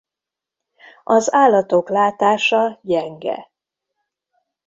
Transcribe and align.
Az 1.03 1.33
állatok 1.33 1.89
látása 1.89 2.79
gyenge. 2.81 3.51